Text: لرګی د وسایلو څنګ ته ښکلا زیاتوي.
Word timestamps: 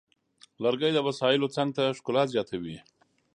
لرګی 0.63 0.91
د 0.93 0.99
وسایلو 1.07 1.53
څنګ 1.55 1.69
ته 1.77 1.83
ښکلا 1.97 2.23
زیاتوي. 2.33 2.77